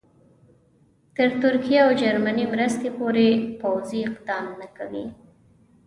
[1.15, 3.27] تر ترکیې او جرمني مرستې پورې
[3.61, 5.05] پوځي اقدام نه کوي.